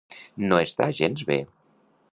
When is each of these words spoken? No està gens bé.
No 0.45 0.57
està 0.63 0.87
gens 1.01 1.27
bé. 1.29 1.39